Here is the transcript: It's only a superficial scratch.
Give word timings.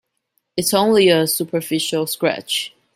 It's 0.57 0.73
only 0.73 1.09
a 1.09 1.27
superficial 1.27 2.07
scratch. 2.07 2.73